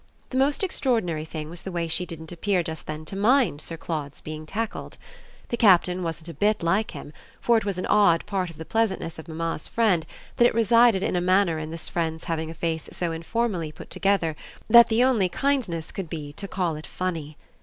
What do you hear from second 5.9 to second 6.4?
wasn't a